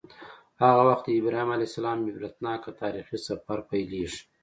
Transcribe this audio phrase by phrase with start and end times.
[0.63, 4.21] هغه وخت د ابراهیم علیه السلام عبرتناک تاریخي سفر پیلیږي.